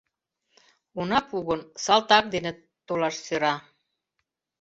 Она 0.99 1.19
пу 1.27 1.35
гын, 1.47 1.61
салтак 1.83 2.25
дене 2.33 2.51
толаш 2.87 3.15
сӧра. 3.25 3.55